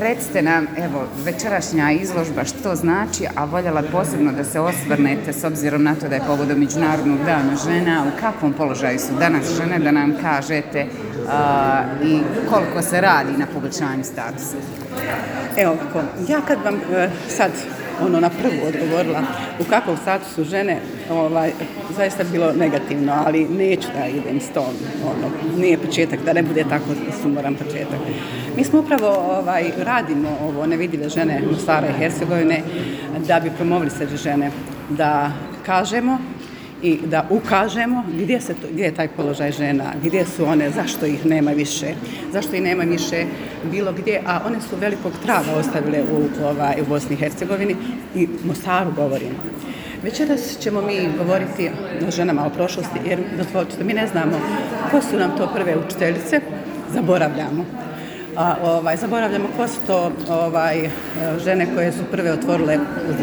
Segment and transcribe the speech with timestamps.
[0.00, 5.82] recite nam, evo, večerašnja izložba što znači, a voljela posebno da se osvrnete s obzirom
[5.82, 9.90] na to da je povodom Međunarodnog dana žena, u kakvom položaju su danas žene, da
[9.90, 10.86] nam kažete
[11.28, 12.20] a, i
[12.50, 14.56] koliko se radi na poboljšanju statusa.
[15.56, 15.76] Evo,
[16.28, 17.50] ja kad vam e, sad
[18.02, 19.22] ono na prvu odgovorila
[19.60, 20.80] u kakvom statusu žene,
[21.10, 21.50] ovaj,
[21.96, 24.74] zaista bilo negativno, ali neću da idem s tom,
[25.04, 26.84] ono, nije početak, da ne bude tako
[27.22, 27.98] sumoran početak.
[28.56, 31.54] Mi smo upravo ovaj, radimo ovo nevidljive žene u
[31.90, 32.62] i Hercegovine
[33.26, 34.50] da bi promovili sve žene,
[34.90, 35.32] da
[35.66, 36.18] kažemo
[36.84, 41.06] i da ukažemo gdje, se to, gdje je taj položaj žena, gdje su one, zašto
[41.06, 41.86] ih nema više,
[42.32, 43.24] zašto ih nema više
[43.70, 47.76] bilo gdje, a one su velikog traga ostavile u, ovaj, u Bosni i Hercegovini
[48.14, 49.34] i Mostaru govorimo.
[50.02, 51.70] Večeras ćemo mi govoriti
[52.08, 54.40] o ženama o prošlosti, jer dozvolite, mi ne znamo
[54.90, 56.40] ko su nam to prve učiteljice,
[56.92, 57.64] zaboravljamo
[58.36, 60.90] a, ovaj, zaboravljamo ko su to ovaj, e,
[61.44, 62.78] žene koje su prve otvorile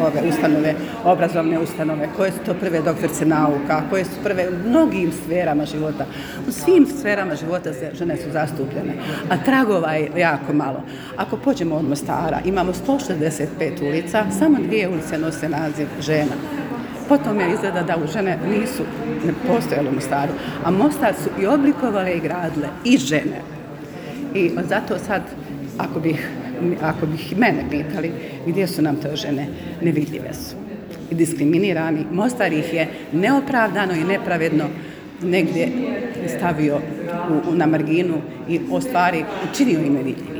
[0.00, 0.74] ove ustanove,
[1.04, 6.06] obrazovne ustanove, koje su to prve doktorce nauka, koje su prve u mnogim sferama života.
[6.48, 8.94] U svim sferama života se žene su zastupljene,
[9.30, 10.82] a tragova je jako malo.
[11.16, 16.32] Ako pođemo od Mostara, imamo 165 ulica, samo dvije ulice nose naziv žena.
[17.08, 18.82] Potom je izgleda da u žene nisu
[19.26, 20.32] ne postojale u Mostaru,
[20.64, 23.53] a Mostar su i oblikovale i gradile i žene.
[24.34, 25.22] I zato sad,
[25.78, 26.28] ako bih,
[26.82, 28.12] ako bih mene pitali,
[28.46, 29.46] gdje su nam te žene,
[29.82, 30.56] nevidljive su.
[31.10, 32.06] I diskriminirani.
[32.12, 34.64] Mostar ih je neopravdano i nepravedno
[35.22, 35.68] negdje
[36.36, 36.80] stavio
[37.30, 38.14] u, u, na marginu
[38.48, 40.33] i ostvari učinio im nevidljivim.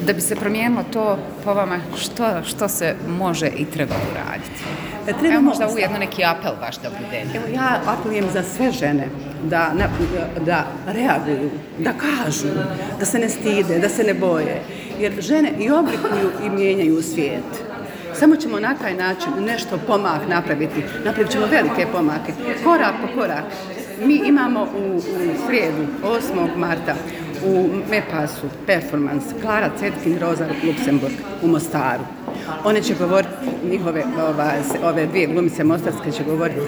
[0.00, 4.62] Da bi se promijenilo to po vama, što, što se može i treba uraditi?
[5.06, 7.24] E, trebamo Evo možda ujedno neki apel vaš da bude.
[7.34, 9.08] Evo ja apelujem za sve žene
[9.44, 9.88] da, na,
[10.44, 12.48] da reaguju, da kažu,
[12.98, 14.62] da se ne stide, da se ne boje.
[15.00, 17.44] Jer žene i oblikuju i mijenjaju svijet.
[18.14, 20.82] Samo ćemo na taj način nešto pomak napraviti.
[21.04, 22.32] Napravit ćemo velike pomake.
[22.64, 23.44] Korak po korak.
[24.04, 25.02] Mi imamo u, u
[25.46, 26.56] srijedu, 8.
[26.56, 26.94] marta,
[27.44, 32.02] u Mepasu, performance, Klara Cetkin, Rozar, Luksemburg u Mostaru.
[32.64, 33.32] One će govoriti,
[33.70, 34.52] njihove ova,
[34.84, 36.60] ove dvije glumice Mostarske će govoriti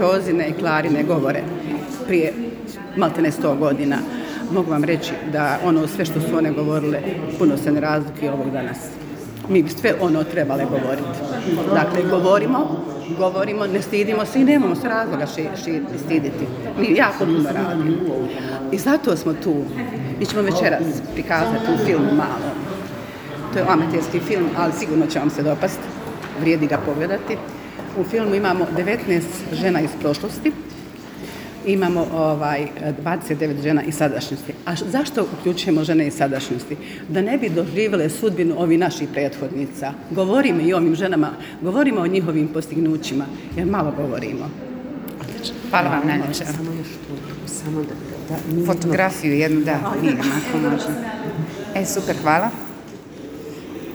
[0.00, 1.42] Rozine i Klarine govore
[2.06, 2.32] prije
[2.96, 3.96] maltene 100 godina.
[4.50, 6.98] Mogu vam reći da ono sve što su one govorile
[7.38, 8.76] puno se ne razlikuje ovog danas.
[9.48, 11.18] Mi bi sve ono trebale govoriti.
[11.74, 12.84] Dakle, govorimo,
[13.18, 16.46] govorimo, ne stidimo se i nemamo se razloga ši, ši, stiditi.
[16.78, 17.96] Mi jako puno radimo.
[18.72, 19.54] I zato smo tu.
[20.18, 20.82] Mi ćemo večeras
[21.14, 22.50] prikazati u filmu malo.
[23.52, 25.84] To je amaterski film, ali sigurno će vam se dopasti.
[26.40, 27.36] Vrijedi ga pogledati.
[28.00, 30.52] U filmu imamo 19 žena iz prošlosti,
[31.66, 32.68] imamo ovaj
[33.04, 34.52] 29 žena iz sadašnjosti.
[34.66, 36.76] A zašto uključujemo žene iz sadašnjosti?
[37.08, 39.92] Da ne bi doživjele sudbinu ovi naših prethodnica.
[40.10, 41.30] Govorimo i o ovim ženama,
[41.62, 43.24] govorimo o njihovim postignućima,
[43.56, 44.50] jer malo govorimo.
[45.70, 46.44] Hvala vam najljepše.
[46.44, 47.14] Samo još tu,
[47.46, 47.94] samo da...
[48.28, 50.86] da, da Fotografiju jednu, da, vidim ako može.
[51.74, 52.50] E, super, hvala.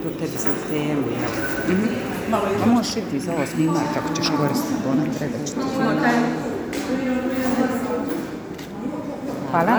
[0.03, 1.75] To tebi sad temu, jel?
[1.75, 1.87] Mhm.
[2.31, 6.50] Malo pa možeš iti za ovo snimati, kako ćeš koristiti, ona treba će ti.
[9.51, 9.77] Hvala.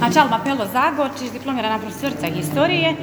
[0.00, 2.94] Načalba Pelo Zagočić, diplomirana profesorica historije,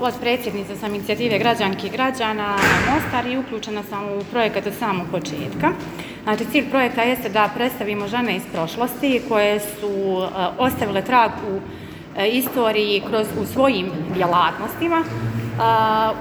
[0.00, 2.56] od predsjednice sam inicijative građanki i građana
[2.94, 5.70] Mostar i uključena sam u projekat od samog početka.
[6.22, 10.22] Znači, cilj projekta jeste da predstavimo žene iz prošlosti koje su
[10.58, 11.60] ostavile trag u
[12.32, 15.04] istoriji kroz, u svojim djelatnostima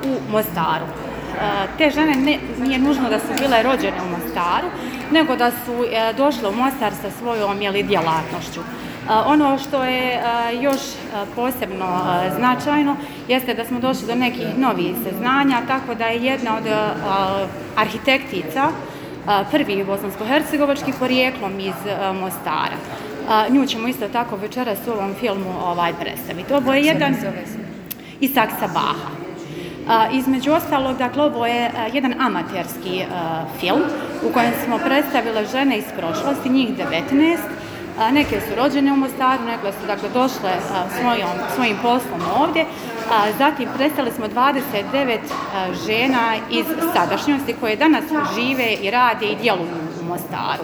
[0.06, 1.03] u Mostaru.
[1.78, 4.68] Te žene ne, nije nužno da su bile rođene u Mostaru,
[5.12, 5.86] nego da su
[6.18, 8.62] došle u Mostar sa svojom jeli, djelatnošću.
[9.26, 10.22] Ono što je
[10.62, 10.80] još
[11.36, 11.86] posebno
[12.38, 12.96] značajno
[13.28, 16.64] jeste da smo došli do nekih novih saznanja, tako da je jedna od
[17.76, 18.68] arhitektica
[19.52, 21.76] prvi bosansko-hercegovački porijeklom iz
[22.22, 22.78] Mostara.
[23.50, 26.54] Nju ćemo isto tako večeras u ovom filmu ovaj predstaviti.
[26.54, 27.16] Ovo je jedan
[28.20, 29.23] Isak Sabaha.
[30.12, 33.06] Između ostalog, dakle, ovo je jedan amaterski
[33.60, 33.82] film
[34.30, 36.70] u kojem smo predstavile žene iz prošlosti, njih
[37.12, 37.38] 19,
[38.00, 42.66] A, neke su rođene u Mostaru, neke su dakle, došle a, svojom, svojim poslom ovdje.
[43.12, 45.18] A, zatim predstavili smo 29
[45.56, 48.04] a, žena iz sadašnjosti koje danas
[48.36, 50.64] žive i rade i djeluju u Mostaru.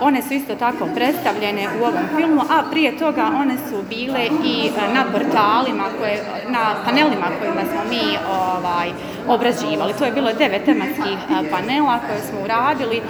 [0.00, 4.66] One su isto tako predstavljene u ovom filmu, a prije toga one su bile i
[4.66, 8.90] e, na portalima, koje, na panelima kojima smo mi ovaj,
[9.28, 9.94] obrađivali.
[9.98, 13.02] To je bilo devet tematskih e, panela koje smo uradili e,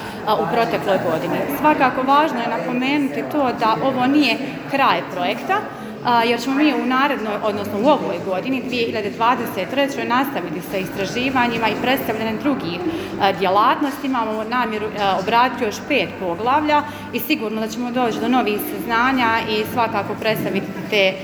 [0.42, 1.38] u protekloj godini.
[1.60, 4.38] Svakako važno je napomenuti to da ovo nije
[4.70, 5.56] kraj projekta,
[6.04, 10.08] a, jer ćemo mi u narednoj, odnosno u ovoj godini, 2023.
[10.08, 12.78] nastaviti sa istraživanjima i predstavljanjem drugih
[13.20, 14.06] a, djelatnosti.
[14.06, 16.82] Imamo namjeru a, obratiti još pet poglavlja
[17.12, 21.14] i sigurno da ćemo doći do novih saznanja i svakako predstaviti te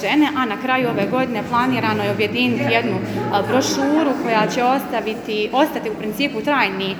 [0.00, 2.96] žene, a na kraju ove godine planirano je objediniti jednu
[3.48, 6.96] brošuru koja će ostaviti, ostati u principu trajni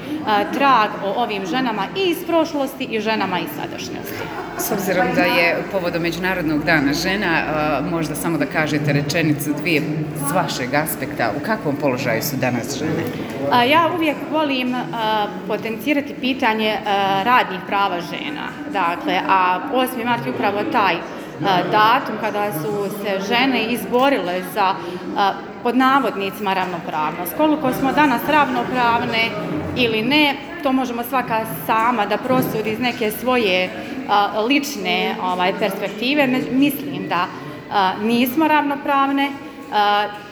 [0.53, 4.25] trag o ovim ženama i iz prošlosti i ženama iz sadašnjosti.
[4.59, 7.43] S obzirom da je povodom Međunarodnog dana žena,
[7.91, 9.83] možda samo da kažete rečenicu dvije
[10.29, 13.05] s vašeg aspekta, u kakvom položaju su danas žene?
[13.71, 14.75] Ja uvijek volim
[15.47, 16.77] potencirati pitanje
[17.25, 18.49] radnih prava žena.
[18.73, 20.05] Dakle, a 8.
[20.05, 20.95] mart je upravo taj
[21.73, 24.75] datum kada su se žene izborile za
[25.63, 27.37] pod navodnicima ravnopravnost.
[27.37, 29.31] Koliko smo danas ravnopravne
[29.77, 33.71] ili ne, to možemo svaka sama da prosudi iz neke svoje
[34.49, 36.27] lične ovaj, perspektive.
[36.51, 37.27] Mislim da
[38.03, 39.31] nismo ravnopravne,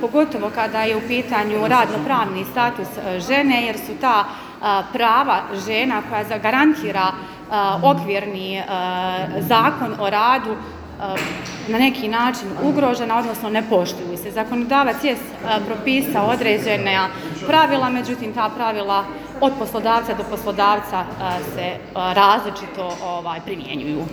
[0.00, 2.88] pogotovo kada je u pitanju radnopravni status
[3.28, 4.24] žene, jer su ta
[4.92, 7.06] prava žena koja zagarantira
[7.82, 8.62] okvirni
[9.38, 10.56] zakon o radu
[11.68, 14.30] na neki način ugrožena, odnosno ne poštuju se.
[14.30, 15.16] Zakonodavac je e,
[15.66, 17.08] propisao određene
[17.46, 19.04] pravila, međutim ta pravila
[19.40, 24.04] od poslodavca do poslodavca e, se e, različito ovaj, primjenjuju.